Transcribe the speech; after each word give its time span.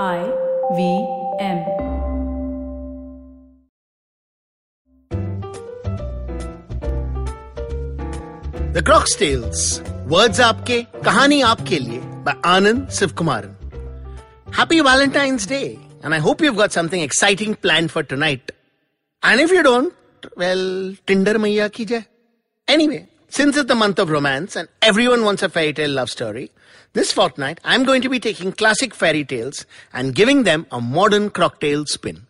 I 0.00 0.20
V 0.76 0.84
M. 1.38 1.58
The 8.74 8.82
crocks 8.86 9.18
tells 9.18 9.80
words 10.12 10.40
आपके 10.40 10.80
कहानी 11.04 11.40
आपके 11.48 11.78
लिए 11.78 12.00
by 12.24 12.34
Anand 12.52 12.88
Sivkumaran. 12.98 13.52
Happy 14.52 14.80
Valentine's 14.80 15.46
Day, 15.46 15.78
and 16.02 16.14
I 16.14 16.20
hope 16.20 16.40
you've 16.40 16.56
got 16.56 16.72
something 16.72 17.02
exciting 17.02 17.54
planned 17.66 17.90
for 17.90 18.02
tonight. 18.02 18.52
And 19.22 19.40
if 19.40 19.52
you 19.52 19.62
don't, 19.62 19.92
well, 20.36 20.94
Tinder 21.06 21.34
Maiya 21.34 21.70
ki 21.70 21.84
jai. 21.84 22.06
Anyway, 22.66 23.08
since 23.28 23.58
it's 23.58 23.68
the 23.68 23.74
month 23.74 23.98
of 23.98 24.08
romance 24.08 24.56
and 24.56 24.68
everyone 24.80 25.24
wants 25.24 25.42
a 25.42 25.50
fairy 25.50 25.74
tale 25.74 25.90
love 25.90 26.10
story, 26.10 26.50
this 26.93 27.11
fortnight 27.11 27.59
I'm 27.63 27.83
going 27.83 28.01
to 28.01 28.09
be 28.09 28.19
taking 28.19 28.51
classic 28.51 28.93
fairy 28.93 29.23
tales 29.23 29.65
and 29.93 30.15
giving 30.15 30.43
them 30.43 30.65
a 30.71 30.81
modern 30.81 31.29
crocktail 31.29 31.87
spin. 31.87 32.27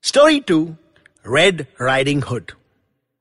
Story 0.00 0.40
2 0.40 0.76
Red 1.24 1.66
Riding 1.78 2.22
Hood. 2.22 2.52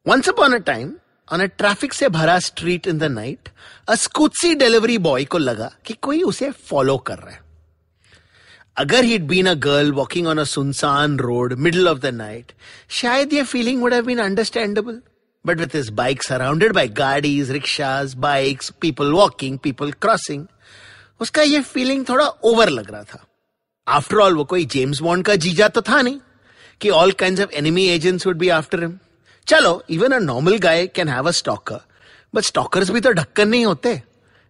Once 0.05 0.27
upon 0.27 0.53
a 0.53 0.59
time, 0.59 0.99
on 1.29 1.41
a 1.41 1.47
traffic 1.47 1.93
से 1.93 2.09
भरा 2.09 2.41
street 2.41 2.85
in 2.85 2.99
the 2.99 3.09
night, 3.09 3.49
a 3.87 3.97
स्कूटसी 3.97 4.55
delivery 4.55 4.97
boy 4.97 5.25
को 5.25 5.37
लगा 5.37 5.71
कि 5.85 5.93
कोई 5.93 6.21
उसे 6.21 6.51
follow 6.51 6.99
कर 7.07 7.17
रहा 7.17 7.31
है 7.31 7.43
अगर 8.77 9.03
he'd 9.05 9.27
been 9.27 9.47
a 9.47 9.55
girl 9.55 9.91
walking 9.93 10.27
on 10.27 10.37
a 10.37 10.45
सुनसान 10.45 11.19
road 11.19 11.57
middle 11.57 11.87
of 11.87 12.01
the 12.01 12.11
night, 12.11 12.51
शायद 12.89 13.33
ये 13.33 13.45
feeling 13.47 13.81
would 13.81 13.93
have 13.93 14.05
been 14.05 14.19
understandable. 14.19 14.99
But 15.45 15.57
with 15.57 15.71
his 15.71 15.89
bike 15.91 16.23
surrounded 16.23 16.73
by 16.73 16.87
गाड़ीज 16.87 17.51
rickshaws, 17.51 18.15
bikes, 18.15 18.71
people 18.71 19.13
walking, 19.13 19.57
people 19.57 19.93
crossing, 19.93 20.47
उसका 21.20 21.42
ये 21.42 21.60
फीलिंग 21.62 22.04
थोड़ा 22.08 22.26
ओवर 22.26 22.68
लग 22.68 22.90
रहा 22.90 23.02
था। 23.04 23.24
After 23.86 24.16
all 24.16 24.34
वो 24.34 24.44
कोई 24.44 24.64
जेम्स 24.66 25.00
बॉन्ड 25.02 25.24
का 25.26 25.34
जीजा 25.36 25.68
तो 25.68 25.82
था 25.82 26.00
नहीं, 26.02 26.18
कि 26.80 26.90
all 26.90 27.12
kind 27.12 27.40
of 27.40 27.50
enemy 27.52 27.86
agents 27.88 28.26
would 28.26 28.36
be 28.38 28.48
after 28.50 28.82
him 28.82 28.98
चलो 29.46 29.82
even 29.90 30.12
a 30.12 30.18
normal 30.18 30.58
guy 30.58 30.86
can 30.86 31.08
have 31.08 31.28
a 31.28 31.30
stalker 31.32 31.80
but 32.34 32.44
stalkers 32.44 32.90
भी 32.90 33.00
तो 33.00 33.12
ढक्कन 33.12 33.48
नहीं 33.48 33.66
होते। 33.66 33.90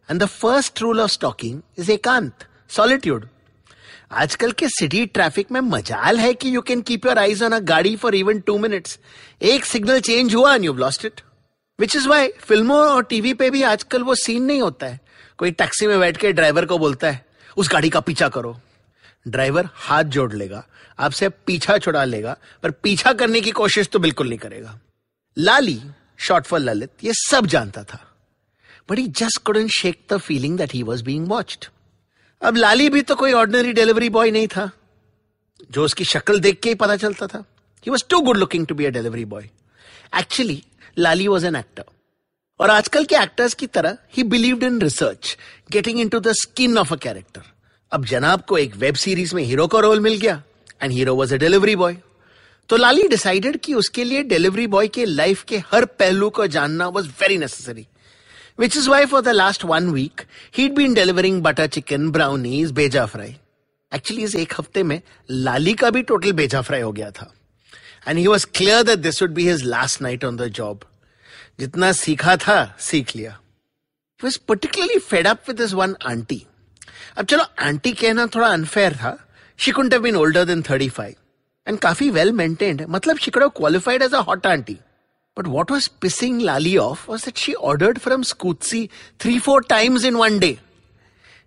And 0.08 0.22
the 0.22 0.26
first 0.26 0.82
rule 0.82 1.00
of 1.00 1.10
stalking 1.10 1.60
is 1.78 1.90
एकांत 1.92 2.46
सॉलिट्यूड 2.70 3.26
आजकल 4.12 4.52
के 4.52 4.68
सिटी 4.68 5.04
ट्रैफ़िक 5.06 5.50
में 5.52 5.60
मजाल 5.60 6.18
है 6.18 6.32
कि 6.34 6.54
you 6.54 6.60
can 6.62 6.80
keep 6.82 7.06
your 7.06 7.18
eyes 7.18 7.42
on 7.42 7.52
a 7.52 7.58
gaadi 7.64 7.94
for 7.96 8.14
even 8.14 8.40
two 8.40 8.56
minutes 8.58 8.98
एक 9.42 9.64
सिग्नल 9.64 10.00
चेंज 10.00 10.34
हुआ 10.34 10.54
and 10.54 10.64
you 10.64 10.72
lost 10.74 11.04
it 11.04 11.20
which 11.78 11.96
is 11.96 12.08
why 12.08 12.28
फ़िल्मों 12.40 12.78
और 12.78 13.04
टीवी 13.04 13.34
पे 13.34 13.50
भी 13.50 13.62
आजकल 13.62 14.02
वो 14.02 14.14
सीन 14.14 14.42
नहीं 14.44 14.62
होता 14.62 14.86
है। 14.86 15.00
कोई 15.40 15.50
टैक्सी 15.52 15.86
में 15.86 15.98
बैठ 16.00 16.16
के 16.16 16.32
ड्राइवर 16.32 16.64
को 16.66 16.76
बोलता 16.78 17.10
है, 17.10 17.24
उस 17.56 17.68
गाड़ी 17.72 17.90
का 17.90 18.00
पीछा 18.00 18.28
करो। 18.28 18.58
ड्राइवर 19.28 19.68
हाथ 19.74 20.04
जोड़ 20.06 20.32
लेगा, 20.32 20.64
आपसे 20.98 21.28
पीछा 21.28 21.76
छुड़ा 21.78 22.04
लेगा, 22.04 22.36
पर 22.62 22.70
पीछा 22.72 23.12
करने 23.12 23.40
की 23.40 23.50
कोशिश 23.52 23.88
तो 23.88 23.98
बिल्कुल 23.98 24.28
नहीं 24.28 24.38
करेगा। 24.38 24.78
लाली 25.36 25.80
शॉर्ट 26.18 26.46
फॉर 26.46 26.60
ललित, 26.60 26.90
ये 27.04 27.12
सब 27.14 27.46
जानता 27.46 27.82
था। 27.84 28.00
But 28.90 28.98
he 28.98 29.06
just 29.08 29.42
couldn't 29.44 29.70
shake 29.70 30.00
the 30.10 30.16
feeling 30.18 30.56
that 30.58 30.74
he 30.74 30.82
was 30.82 31.04
being 31.04 31.28
watched 31.28 31.64
अब 32.42 32.56
लाली 32.56 32.88
भी 32.90 33.02
तो 33.02 33.14
कोई 33.14 33.32
ऑर्डिनरी 33.32 33.72
डिलीवरी 33.72 34.08
बॉय 34.10 34.30
नहीं 34.30 34.48
था, 34.48 34.70
जो 35.70 35.84
उसकी 35.84 36.04
शक्ल 36.04 36.40
देख 36.40 36.60
के 36.60 36.68
ही 36.68 36.74
पता 36.74 36.96
चलता 36.96 37.26
था। 37.26 37.38
He 37.86 37.90
was 37.90 38.04
too 38.10 38.20
good 38.20 38.36
looking 38.36 38.66
to 38.66 38.74
be 38.74 38.84
a 38.84 38.90
delivery 38.90 39.24
boy 39.26 39.48
actually 40.18 40.62
Lali 40.98 41.28
was 41.28 41.46
an 41.46 41.56
actor 41.56 41.84
और 42.60 42.70
आजकल 42.70 43.04
के 43.04 43.14
एक्टर्स 43.16 43.54
की 43.54 43.66
तरह 43.66 43.96
he 44.16 44.22
believed 44.22 44.62
in 44.62 44.80
research 44.80 45.36
getting 45.72 46.00
into 46.08 46.20
the 46.20 46.32
skin 46.32 46.78
of 46.78 46.92
a 46.92 46.96
character 46.96 47.42
अब 47.92 48.04
जनाब 48.04 48.42
को 48.48 48.58
एक 48.58 48.74
वेब 48.76 48.94
सीरीज़ 48.94 49.34
में 49.34 49.42
हीरो 49.42 49.66
का 49.66 49.78
रोल 49.78 50.00
मिल 50.00 50.16
गया 50.16 50.42
and 50.82 50.92
hero 50.92 51.14
was 51.14 51.34
a 51.34 51.36
delivery 51.36 51.76
boy 51.76 51.96
तो 52.70 52.76
लाली 52.76 53.06
डिसाइडेड 53.08 53.56
कि 53.56 53.74
उसके 53.74 54.04
लिए 54.04 54.22
डिलीवरी 54.22 54.66
बॉय 54.66 54.88
के 54.88 55.04
लाइफ 55.04 55.42
के 55.42 55.58
हर 55.72 55.84
पहलू 55.84 56.30
को 56.30 56.46
जानना 56.46 56.88
was 56.88 57.08
very 57.20 57.38
necessary 57.38 57.86
which 58.58 58.76
is 58.76 58.88
why 58.90 59.06
for 59.06 59.22
the 59.22 59.28
last 59.28 59.64
one 59.64 59.88
week 59.88 60.20
he'd 60.56 60.74
been 60.74 60.94
delivering 60.94 61.42
butter 61.42 61.66
chicken 61.66 62.10
brownies 62.10 62.70
बेजा 62.72 63.06
फ्राई 63.06 63.36
एक्चुअली 63.94 64.24
इस 64.24 64.36
एक 64.36 64.52
हफ़्ते 64.58 64.82
में 64.82 65.00
लाली 65.30 65.74
का 65.74 65.90
भी 65.90 66.02
टोटल 66.02 66.32
बेजा 66.32 66.60
फ्राई 66.60 66.80
हो 66.80 66.92
गया 66.92 67.10
था. 67.10 67.32
And 68.08 68.18
he 68.18 68.26
was 68.26 68.46
clear 68.54 68.82
that 68.82 68.98
this 68.98 69.22
would 69.22 69.30
be 69.30 69.48
his 69.48 69.64
last 69.64 70.02
night 70.02 70.24
on 70.24 70.36
the 70.36 70.46
job 70.48 70.84
जितना 71.60 71.92
सीखा 71.92 72.36
था, 72.36 72.76
सीख 72.80 73.16
लिया। 73.16 73.38
Was 74.20 74.38
particularly 74.48 74.98
fed 75.00 75.26
up 75.26 75.48
with 75.48 75.56
this 75.56 75.72
one 75.72 75.94
aunty 76.08 76.42
अब 77.18 77.26
चलो 77.26 77.44
आंटी 77.60 77.92
कहना 77.92 78.26
थोड़ा 78.34 78.48
अनफेयर 78.48 78.94
था। 78.96 79.16
She 79.58 79.70
couldn't 79.70 79.94
been 79.96 80.16
older 80.16 80.44
than 80.44 80.62
thirty 80.70 80.88
five 80.88 81.14
and 81.66 81.78
काफ़ी 81.78 82.10
वेल 82.10 82.32
मेंटेन्ड 82.32 82.84
मतलब 82.88 83.18
she 83.18 83.30
could 83.30 83.44
qualified 83.56 84.02
as 84.02 84.14
a 84.14 84.20
hot 84.28 84.46
aunty 84.46 84.78
but 85.36 85.46
what 85.48 85.70
was 85.70 85.86
pissing 86.00 86.40
Lali 86.42 86.76
off 86.76 87.10
was 87.10 87.24
that 87.24 87.36
she 87.36 87.52
ordered 87.70 87.98
from 87.98 88.22
Scootsy 88.22 88.88
three 89.20 89.38
four 89.38 89.64
times 89.68 90.04
in 90.04 90.16
one 90.16 90.38
day 90.38 90.56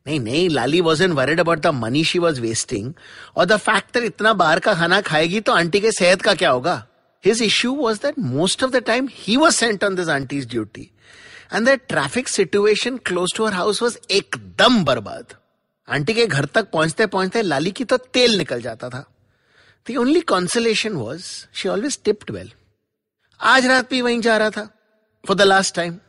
नहीं 0.07 0.19
नहीं 0.19 0.47
Lali 0.50 0.81
was 0.81 1.03
an 1.03 1.12
worried 1.12 1.40
about 1.40 1.59
the 1.59 1.68
money 1.74 2.03
she 2.03 2.19
was 2.19 2.41
wasting 2.41 2.94
और 3.38 3.45
the 3.45 3.57
factor 3.57 4.03
इतना 4.03 4.34
बाहर 4.34 4.59
का 4.59 4.74
खाना 4.74 5.01
खाएगी 5.01 5.40
तो 5.40 5.51
aunty 5.51 5.80
के 5.80 5.91
सेहत 5.91 6.22
का 6.22 6.34
क्या 6.34 6.50
होगा? 6.51 6.75
His 7.22 7.41
issue 7.41 7.72
was 7.72 7.98
that 8.00 8.16
most 8.16 8.62
of 8.62 8.72
the 8.72 8.80
time 8.80 9.08
he 9.08 9.36
was 9.36 9.56
sent 9.56 9.82
on 9.82 9.96
this 9.96 10.08
auntie's 10.08 10.46
duty 10.46 10.92
and 11.50 11.66
the 11.66 11.76
traffic 11.92 12.28
situation 12.28 12.98
close 12.98 13.32
to 13.36 13.46
her 13.46 13.52
house 13.52 13.80
was 13.80 13.98
एकदम 14.08 14.82
बर्बाद 14.84 15.34
आंटी 15.88 16.14
के 16.14 16.26
घर 16.26 16.44
तक 16.54 16.70
पहुंचते 16.70 17.06
पहुंचते 17.06 17.42
लाली 17.42 17.70
की 17.70 17.84
तो 17.84 17.96
तेल 17.96 18.36
निकल 18.38 18.60
जाता 18.62 18.88
था 18.88 19.04
The 19.86 19.96
only 19.96 20.20
consolation 20.22 20.98
was 21.00 21.46
she 21.52 21.69
always 21.69 21.96
tipped 21.96 22.30
well. 22.30 22.48
आज 23.41 23.66
रात 23.66 23.91
भी 23.91 24.00
वहीं 24.02 24.20
जा 24.20 24.36
रहा 24.38 24.50
था 24.50 24.69
for 25.24 25.34
the 25.34 25.46
last 25.46 25.74
time. 25.74 26.00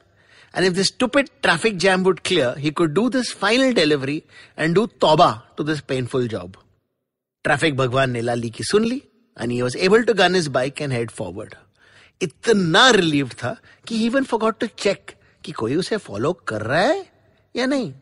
And 0.54 0.66
if 0.66 0.74
the 0.74 0.84
stupid 0.84 1.30
traffic 1.44 1.78
jam 1.78 2.04
would 2.04 2.24
clear, 2.24 2.56
he 2.56 2.72
could 2.72 2.94
do 2.94 3.10
this 3.10 3.32
final 3.32 3.72
delivery 3.74 4.24
and 4.58 4.76
do 4.76 4.88
tauba 4.88 5.44
to 5.58 5.64
this 5.64 5.82
painful 5.82 6.28
job. 6.36 6.58
Traffic 7.44 7.76
भगवान 7.78 8.12
ने 8.12 8.22
लाली 8.22 8.50
की 8.50 8.64
सुन 8.64 8.86
ली 8.86 9.02
and 9.37 9.53
he 9.53 9.63
was 9.63 9.77
able 9.77 10.05
to 10.05 10.15
gun 10.15 10.35
his 10.35 10.49
bike 10.49 10.81
and 10.81 10.93
head 10.93 11.11
forward. 11.11 11.57
इतना 12.23 12.89
relieve 12.91 13.29
था 13.43 13.57
कि 13.87 13.99
even 14.09 14.25
forgot 14.25 14.61
to 14.61 14.69
check 14.85 15.15
कि 15.45 15.53
कोई 15.53 15.75
उसे 15.77 15.97
फॉलो 15.97 16.33
कर 16.49 16.63
रहा 16.63 16.81
है 16.81 17.05
या 17.57 17.67
नहीं 17.67 17.93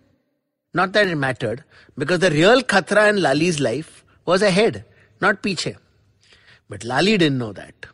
Not 0.75 0.93
that 0.93 1.07
it 1.07 1.17
mattered, 1.17 1.65
because 1.99 2.21
the 2.21 2.31
real 2.31 2.63
khatra 2.63 3.09
in 3.09 3.21
Lali's 3.23 3.61
life 3.61 4.05
was 4.27 4.43
ahead, 4.43 4.85
not 5.23 5.43
पीछे. 5.43 5.77
But 6.71 6.85
Lali 6.85 7.19
didn't 7.19 7.39
know 7.39 7.53
that. 7.53 7.89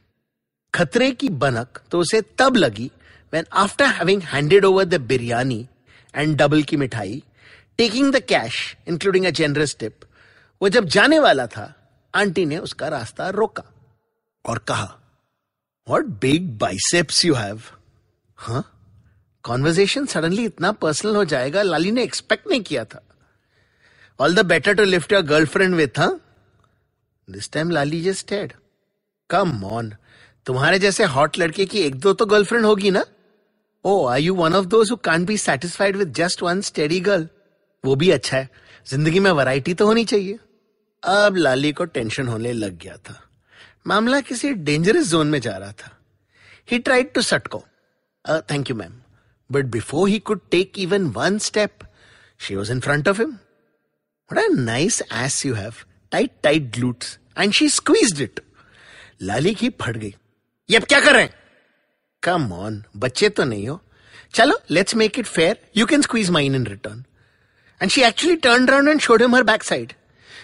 खतरे 0.75 1.11
की 1.11 1.29
बनक 1.29 1.79
तो 1.91 2.01
उसे 2.01 2.21
तब 2.39 2.57
लगी 2.57 2.91
when 3.33 3.47
after 3.63 3.87
having 3.87 4.21
handed 4.21 4.65
over 4.65 4.85
the 4.85 4.99
biryani 4.99 5.67
and 6.15 6.37
double 6.37 6.63
की 6.63 6.77
मिठाई 6.77 7.23
taking 7.79 8.11
the 8.11 8.21
cash 8.21 8.77
including 8.87 9.27
a 9.27 9.33
generous 9.33 9.75
tip 9.75 10.05
वो 10.63 10.69
जब 10.69 10.85
जाने 10.97 11.19
वाला 11.21 11.47
था 11.47 11.75
आंटी 12.15 12.45
ने 12.47 12.59
उसका 12.59 12.89
रास्ता 12.89 13.29
रोका 13.31 13.65
और 14.45 14.59
कहा, 14.59 14.95
what 15.87 16.11
big 16.21 16.49
biceps 16.59 17.25
you 17.25 17.35
have 17.35 17.63
हाँ? 18.39 18.65
कॉन्वर्जेशन 19.45 20.07
सडनली 20.07 20.45
इतना 20.45 20.73
पर्सनल 20.75 21.17
हो 21.17 21.25
जाएगा, 21.25 21.63
लाली 21.63 21.91
ने 21.91 22.03
एक्सपेक्ट 22.03 22.49
नहीं 22.49 22.63
किया 22.63 22.85
था। 22.85 23.03
All 24.21 24.35
the 24.35 24.45
better 24.47 24.75
to 24.75 24.85
lift 24.85 25.13
your 25.13 25.23
girlfriend 25.25 25.75
with 25.75 25.99
हाँ? 25.99 26.21
This 27.29 27.51
time 27.53 27.71
Lali 27.71 28.03
just 28.03 28.33
head 28.33 28.53
come 29.31 29.65
on 29.65 29.93
तुम्हारे 30.47 30.79
जैसे 30.79 31.05
हॉट 31.07 31.39
लड़के 31.39 31.67
की 31.67 31.81
एक 31.81 31.95
दो 32.01 32.13
तो 32.13 32.27
गर्लफ्रेंड 32.27 32.65
होगी 32.65 32.91
ना? 32.91 33.05
ओ 33.85 34.05
are 34.07 34.19
you 34.19 34.35
one 34.35 34.55
of 34.55 34.67
those 34.67 34.93
can't 35.05 35.27
be 35.27 35.37
satisfied 35.39 35.97
with 35.97 36.13
just 36.15 36.43
one 36.43 36.61
steady 36.63 37.01
girl 37.01 37.29
वो 37.85 37.95
भी 37.97 38.11
अच्छा 38.11 38.37
है। 38.37 38.49
ज़िंदगी 38.87 39.21
में 39.21 39.31
वैरायटी 39.31 39.75
तो 39.75 39.87
होनी 39.87 40.05
चाहिए। 40.05 40.39
अब 41.03 41.37
लाली 41.37 41.73
को 41.73 41.85
टेंशन 41.85 42.29
होने 42.29 42.53
लग 42.53 42.79
गया 42.79 42.97
था। 42.97 43.23
मामला 43.87 44.21
किसी 44.21 44.53
डेंजरस 44.55 45.07
जोन 45.07 45.27
में 45.27 45.41
जा 45.41 45.57
रहा 45.57 45.73
था। 45.73 45.99
He 46.71 46.79
tried 46.79 47.13
to 47.13 47.23
सटको। 47.23 47.65
Thank 48.51 48.71
you 48.71 48.77
ma'am 48.77 49.01
but 49.53 49.65
before 49.65 50.09
he 50.09 50.19
could 50.19 50.41
take 50.51 50.79
even 50.79 51.07
one 51.07 51.39
step 51.39 51.79
she 52.39 52.57
was 52.57 52.73
in 52.73 52.81
front 52.81 53.09
of 53.09 53.21
him 53.21 53.39
What 54.33 54.41
a 54.43 54.59
nice 54.59 54.97
ass 55.13 55.37
you 55.47 55.55
have. 55.57 55.77
Tight, 56.15 56.31
tight 56.47 56.65
glutes. 56.77 57.17
And 57.41 57.73
she. 57.73 58.29
Lali 59.23 59.55
की 59.55 59.71
फट 59.71 59.97
गई। 59.97 60.15
ये 60.71 60.77
अब 60.77 60.85
क्या 60.85 61.01
कर 61.01 61.13
रहे 61.13 61.23
हैं? 61.23 61.35
Come 62.23 62.53
on 62.53 62.85
बच्चे 62.97 63.29
तो 63.29 63.45
नहीं 63.45 63.69
हो। 63.69 63.81
चलो 64.35 64.61
let's 64.71 64.95
make 64.95 65.19
it 65.19 65.27
fair 65.27 65.57
you 65.77 65.87
can 65.87 66.03
squeeze 66.03 66.31
mine 66.31 66.55
in 66.55 66.67
return 66.67 67.05
and 67.83 67.91
she 67.91 68.03
actually 68.03 68.37
turn 68.37 68.69
round 68.69 68.89
and 68.89 69.01
showed 69.01 69.23
him 69.23 69.35
her 69.35 69.43
back 69.43 69.63
side 69.63 69.93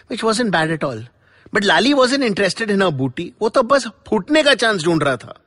Which 0.10 0.24
wasn't 0.42 0.50
bad 0.52 0.72
at 0.72 0.84
all 0.84 1.06
but 1.54 1.64
Lali 1.64 1.94
wasn't 2.14 2.24
interested 2.24 2.72
in 2.72 2.82
a 2.82 2.90
booty 3.04 3.32
वो 3.42 3.50
तो 3.50 3.64
बस 3.74 3.88
फूटने 4.10 4.44
का 4.44 4.54
chance 4.64 4.84
ढूंढ 4.84 5.04
रहा 5.04 5.18
था 5.18 5.38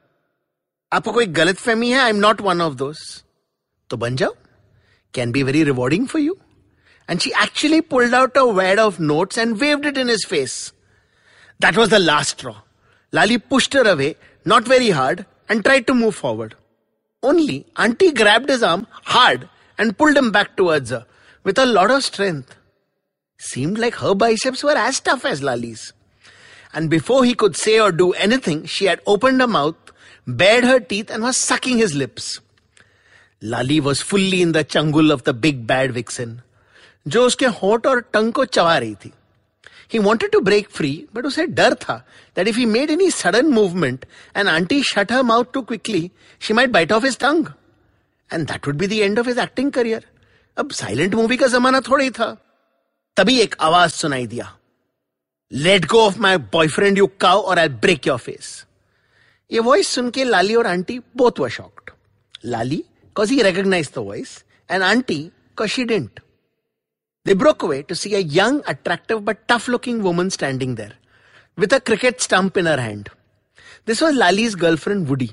आपको 0.93 1.13
कोई 1.13 1.27
गलत 1.41 1.59
फहमी 1.59 1.91
है 1.91 2.01
I 2.01 2.11
am 2.11 2.17
not 2.21 2.41
one 2.41 2.61
of 2.61 2.73
दोस्त 2.85 3.25
तो 3.91 3.97
बन 3.97 4.17
जाओ 4.17 4.35
can 5.15 5.33
be 5.33 5.43
very 5.43 5.65
rewarding 5.65 6.07
for 6.07 6.21
you 6.23 6.37
and 7.09 7.21
she 7.21 7.33
actually 7.35 7.81
pulled 7.83 8.15
out 8.15 8.37
a 8.37 8.47
wad 8.47 8.79
of 8.79 8.99
notes 8.99 9.37
and 9.37 9.61
waved 9.61 9.85
it 9.85 9.99
in 9.99 10.09
his 10.09 10.25
face. 10.25 10.73
That 11.61 11.77
was 11.77 11.91
the 11.91 11.99
last 11.99 12.39
straw. 12.39 12.63
Lali 13.13 13.39
pushed 13.39 13.75
her 13.75 13.83
away, 13.83 14.17
not 14.47 14.65
very 14.65 14.91
hard, 14.91 15.27
and 15.49 15.65
tried 15.65 15.87
to 15.89 15.95
move 15.95 16.15
forward. 16.15 16.55
Only 17.23 17.67
Auntie 17.77 18.13
grabbed 18.13 18.49
his 18.49 18.63
arm 18.63 18.87
hard 18.91 19.49
and 19.79 19.97
pulled 19.97 20.17
him 20.17 20.33
back 20.33 20.57
towards 20.57 20.91
her 20.91 21.07
with 21.45 21.59
a 21.59 21.67
lot 21.67 21.91
of 21.91 22.03
strength. 22.03 22.56
Seemed 23.39 23.79
like 23.79 23.97
her 23.97 24.15
biceps 24.15 24.63
were 24.63 24.77
as 24.77 25.01
tough 25.01 25.25
as 25.25 25.43
Lali's. 25.43 25.93
And 26.73 26.89
before 26.89 27.25
he 27.25 27.35
could 27.35 27.57
say 27.57 27.81
or 27.81 27.93
do 27.93 28.13
anything, 28.13 28.65
she 28.67 28.87
had 28.87 29.01
opened 29.07 29.41
her 29.41 29.47
mouth, 29.47 29.77
bared 30.27 30.65
her 30.65 30.81
teeth, 30.81 31.11
and 31.11 31.23
was 31.23 31.37
sucking 31.37 31.79
his 31.79 31.95
lips. 31.95 32.41
Lali 33.43 33.81
was 33.81 34.01
fully 34.01 34.41
in 34.43 34.53
the 34.53 34.65
changul 34.65 35.13
of 35.13 35.25
the 35.25 35.35
big 35.35 35.67
bad 35.67 35.93
vixen, 35.93 36.41
जो 37.09 37.25
उसके 37.27 37.47
होठ 37.61 37.87
और 37.87 38.01
टंग 38.15 38.33
को 38.33 38.45
चबा 38.45 38.79
रही 38.79 38.95
थी 38.95 39.13
he 39.93 39.99
wanted 39.99 40.33
to 40.33 40.41
break 40.41 40.71
free, 40.71 41.07
but 41.13 41.27
उसे 41.27 41.47
डर 41.47 41.75
था 41.81 42.03
that 42.35 42.49
if 42.49 42.57
he 42.57 42.65
made 42.65 42.91
any 42.91 43.11
sudden 43.11 43.51
movement 43.51 44.07
and 44.35 44.49
auntie 44.49 44.81
shut 44.83 45.11
her 45.11 45.23
mouth 45.23 45.53
too 45.53 45.63
quickly, 45.63 46.11
she 46.39 46.55
might 46.55 46.73
bite 46.73 46.93
off 46.93 47.03
his 47.03 47.17
tongue. 47.17 47.53
And 48.31 48.47
that 48.47 48.67
would 48.67 48.79
be 48.79 48.87
the 48.87 49.03
end 49.03 49.19
of 49.19 49.27
his 49.27 49.37
acting 49.37 49.71
career. 49.71 50.01
अब 50.57 50.71
silent 50.71 51.15
movie 51.15 51.37
का 51.37 51.47
जमाना 51.47 51.81
थोड़ा 51.81 52.05
ही 52.05 52.11
था 52.11 52.37
तभी 53.18 53.40
एक 53.40 53.56
आवाज़ 53.62 53.92
सुनाई 53.92 54.28
दिया। 54.28 54.58
Let 55.52 55.86
go 55.86 56.06
of 56.06 56.20
my 56.20 56.38
boyfriend 56.38 56.98
you 56.98 57.08
cow 57.08 57.42
or 57.42 57.60
I 57.60 57.70
break 57.70 58.08
your 58.08 58.18
face 58.18 58.66
ये 59.52 59.60
वॉइस 59.60 59.88
सुन 59.88 60.10
के 60.10 60.24
लाली 60.24 60.56
और 60.56 60.68
aunty 60.68 61.00
both 61.00 61.40
were 61.40 61.50
shocked 61.50 61.92
Lali 62.46 62.84
cause 63.16 63.32
he 63.32 63.42
recognise 63.42 63.92
the 63.96 63.98
voice 63.98 64.44
and 64.72 64.84
aunty 64.84 65.32
cause 65.58 65.70
she 65.70 65.84
didn't 65.84 66.20
They 67.26 67.36
broke 67.36 67.64
away 67.66 67.78
to 67.84 67.96
see 67.96 68.10
a 68.16 68.20
young, 68.34 68.60
attractive 68.72 69.22
but 69.26 69.40
tough 69.52 69.66
looking 69.68 69.98
woman 70.02 70.30
standing 70.30 70.76
there 70.76 70.94
a 71.74 71.80
cricket 71.80 72.22
stump 72.22 72.56
in 72.58 72.66
her 72.66 72.78
hand. 72.78 73.10
This 73.88 74.02
was 74.02 74.14
Lali's 74.14 74.56
girlfriend 74.56 75.10
Woody. 75.10 75.30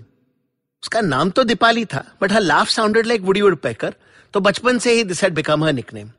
उसका 0.83 1.01
नाम 1.01 1.31
तो 1.31 1.45
दीपाली 1.45 1.85
था 1.85 2.05
but 2.21 2.33
her 2.33 2.41
laugh 2.41 2.69
sounded 2.69 3.07
like 3.07 3.21
Woody 3.21 3.43
Woodpecker 3.57 3.95
तो 4.33 4.41
बचपन 4.41 4.79
से 4.79 4.93
ही 4.93 5.05
this 5.05 5.23
had 5.23 5.35
become 5.35 5.65
her 5.65 5.73
nickname 5.73 6.11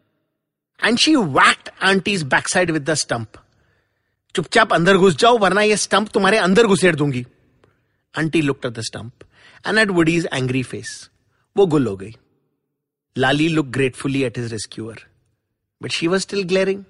And 0.80 0.98
she 0.98 1.14
whacked 1.16 1.70
aunty's 1.82 2.22
back 2.34 2.48
side 2.48 2.70
with 2.70 2.88
the 2.90 2.94
stump 3.04 3.42
चुपचाप 4.34 4.72
अंदर 4.72 4.96
घुस 4.96 5.16
जाओ 5.18 5.38
वरना 5.38 5.62
ये 5.62 5.76
स्टंप 5.76 6.08
तुम्हारे 6.14 6.38
अंदर 6.38 6.66
घुसेड़ 6.66 6.94
दूंगी 6.96 7.26
aunty 8.14 8.42
looked 8.42 8.66
at 8.66 8.72
the 8.72 8.82
stump 8.90 9.24
and 9.66 9.78
at 9.78 9.90
Woody's 10.00 10.28
angry 10.32 10.62
face 10.72 11.10
वो 11.56 11.66
गुल 11.66 11.86
हो 11.86 11.96
गई 11.96 12.14
Lali 13.16 13.48
look 13.48 13.66
gratefully 13.78 14.22
at 14.24 14.38
his 14.38 14.52
rescuer 14.52 15.08
But 15.80 15.92
she 15.92 16.08
was 16.08 16.22
still 16.22 16.44
glaring. 16.44 16.84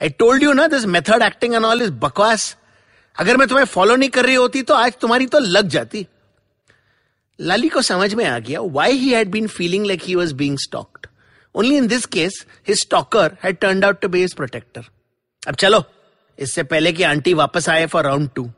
I 0.00 0.08
told 0.08 0.42
you 0.42 0.54
ना 0.54 0.68
this 0.68 0.86
method 0.86 1.22
acting 1.22 1.54
and 1.54 1.64
all 1.64 1.80
is 1.80 1.90
बकवास 2.00 2.56
अगर 3.16 3.36
मैं 3.36 3.46
तुम्हें 3.48 3.64
फॉलो 3.64 3.96
नहीं 3.96 4.08
कर 4.10 4.26
रही 4.26 4.34
होती 4.34 4.62
तो 4.62 4.74
आज 4.74 4.98
तुम्हारी 5.00 5.26
तो 5.26 5.38
लग 5.38 5.68
जाती 5.68 6.06
लाली 7.38 7.68
को 7.68 7.82
समझ 7.82 8.12
में 8.14 8.24
आ 8.24 8.38
गया 8.38 8.60
why 8.76 8.88
he 9.02 9.10
had 9.12 9.30
been 9.36 9.48
feeling 9.56 9.86
like 9.90 10.06
he 10.08 10.16
was 10.16 10.34
being 10.42 10.58
stalked. 10.66 11.06
Only 11.54 11.76
in 11.76 11.88
this 11.88 12.06
case, 12.06 12.44
his 12.62 12.82
stalker 12.82 13.28
had 13.42 13.60
turned 13.60 13.84
out 13.84 14.00
to 14.02 14.08
be 14.08 14.22
his 14.22 14.34
protector. 14.34 14.84
अब 15.42 15.54
चलो 15.54 15.82
इससे 16.38 16.62
पहले 16.62 16.92
कि 16.92 17.02
आंटी 17.02 17.34
वापस 17.34 17.68
आए 17.68 17.86
for 17.86 18.04
round 18.04 18.28
two 18.34 18.50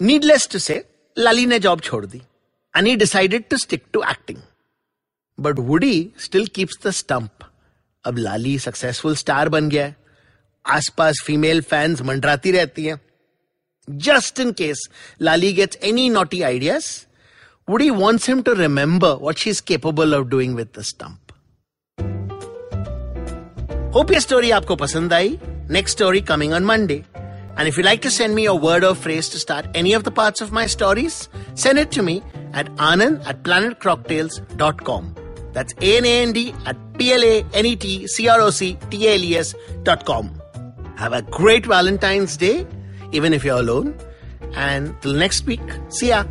needless 0.00 0.48
to 0.52 0.58
say 0.58 0.84
Lali 1.16 1.46
ने 1.46 1.58
job 1.58 1.80
छोड़ 1.80 2.04
दी 2.06 2.22
and 2.74 2.86
he 2.86 2.96
decided 2.96 3.48
to 3.50 3.58
stick 3.58 3.90
to 3.92 4.02
acting. 4.04 4.40
But 5.38 5.60
Woody 5.68 6.12
still 6.18 6.46
keeps 6.58 6.76
the 6.86 6.92
stump. 6.92 7.44
अब 8.04 8.18
लाली 8.18 8.58
सक्सेसफुल 8.58 9.14
स्टार 9.16 9.48
बन 9.48 9.68
गया 9.68 9.84
है 9.84 9.96
आसपास 10.64 11.22
फीमेल 11.26 11.60
फैंस 11.62 12.02
मंडराती 12.02 12.50
रहती 12.52 12.84
हैं 12.84 13.00
just 13.88 14.40
in 14.40 14.52
case 14.60 14.88
Lali 15.22 15.52
gets 15.52 15.78
any 15.88 16.08
naughty 16.10 16.42
ideas 16.42 16.86
would 17.68 17.82
he 17.82 17.88
wants 17.90 18.28
him 18.28 18.42
to 18.42 18.52
remember 18.54 19.14
what 19.20 19.38
she 19.38 19.50
is 19.50 19.60
capable 19.70 20.14
of 20.14 20.26
doing 20.26 20.54
with 20.56 20.68
Hope 23.95 24.11
your 24.15 24.21
story 24.23 24.49
aapko 24.55 24.75
pasand 24.81 25.13
aayi. 25.15 25.31
Next 25.75 25.95
story 25.97 26.19
coming 26.27 26.51
on 26.57 26.67
Monday. 26.67 26.99
And 27.57 27.67
if 27.67 27.77
you'd 27.77 27.85
like 27.85 28.01
to 28.03 28.11
send 28.17 28.35
me 28.35 28.45
a 28.45 28.53
word 28.65 28.85
or 28.89 28.95
phrase 28.95 29.27
to 29.33 29.39
start 29.39 29.65
any 29.81 29.91
of 29.97 30.05
the 30.05 30.13
parts 30.19 30.39
of 30.45 30.53
my 30.57 30.65
stories, 30.65 31.17
send 31.55 31.77
it 31.77 31.91
to 31.95 32.01
me 32.01 32.23
at 32.53 32.69
anand 32.75 33.27
at 33.31 33.43
planetcrocktails.com. 33.43 35.13
That's 35.51 35.73
A-N-A-N-D 35.81 36.55
at 36.65 36.77
P-L-A-N-E-T-C-R-O-C-T-A-L-E-S 36.97 39.55
dot. 39.83 40.09
Have 40.95 41.11
a 41.11 41.23
great 41.23 41.65
Valentine's 41.65 42.37
Day, 42.37 42.65
even 43.11 43.33
if 43.33 43.43
you're 43.43 43.59
alone. 43.59 43.93
And 44.55 44.95
till 45.01 45.13
next 45.13 45.45
week, 45.45 45.59
see 45.89 46.07
ya. 46.09 46.23